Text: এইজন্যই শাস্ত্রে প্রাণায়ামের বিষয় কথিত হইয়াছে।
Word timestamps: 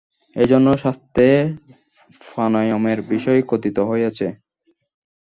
এইজন্যই 0.35 0.79
শাস্ত্রে 0.83 1.27
প্রাণায়ামের 2.21 2.99
বিষয় 3.11 3.39
কথিত 3.41 3.77
হইয়াছে। 3.89 4.27